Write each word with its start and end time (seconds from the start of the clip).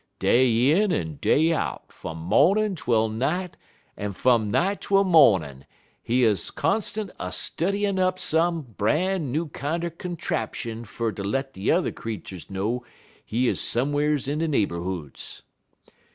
Day 0.17 0.71
in 0.71 0.91
en 0.91 1.17
day 1.17 1.53
out, 1.53 1.91
fum 1.91 2.17
mawnin' 2.17 2.75
twel 2.75 3.07
night 3.07 3.55
en 3.95 4.13
fum 4.13 4.49
night 4.49 4.81
twel 4.81 5.03
mawnin', 5.03 5.63
he 6.01 6.25
'uz 6.25 6.49
constant 6.49 7.11
a 7.19 7.31
studyin' 7.31 7.99
up 7.99 8.17
some 8.17 8.63
bran 8.63 9.31
new 9.31 9.47
kinder 9.49 9.91
contrapshun 9.91 10.85
fer 10.87 11.11
ter 11.11 11.21
let 11.23 11.53
de 11.53 11.61
yuther 11.61 11.91
creeturs 11.91 12.49
know 12.49 12.83
he 13.23 13.47
'uz 13.47 13.61
some'rs 13.61 14.27
in 14.27 14.39
de 14.39 14.47
neighborhoods. 14.47 15.43